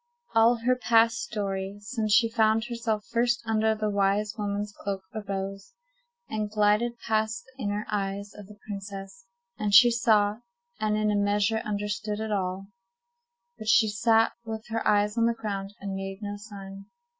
All 0.33 0.55
her 0.65 0.75
past 0.75 1.19
story, 1.21 1.77
since 1.79 2.11
she 2.11 2.27
found 2.27 2.65
herself 2.65 3.05
first 3.05 3.39
under 3.45 3.75
the 3.75 3.91
wise 3.91 4.33
woman's 4.35 4.71
cloak, 4.75 5.03
arose, 5.13 5.73
and 6.27 6.49
glided 6.49 6.97
past 6.97 7.43
the 7.45 7.61
inner 7.63 7.85
eyes 7.91 8.33
of 8.33 8.47
the 8.47 8.57
princess, 8.67 9.27
and 9.59 9.75
she 9.75 9.91
saw, 9.91 10.37
and 10.79 10.97
in 10.97 11.11
a 11.11 11.15
measure 11.15 11.59
understood, 11.59 12.19
it 12.19 12.31
all. 12.31 12.65
But 13.59 13.67
she 13.67 13.89
sat 13.89 14.33
with 14.43 14.65
her 14.69 14.87
eyes 14.87 15.19
on 15.19 15.27
the 15.27 15.35
ground, 15.35 15.75
and 15.79 15.93
made 15.93 16.23
no 16.23 16.35
sign. 16.35 16.87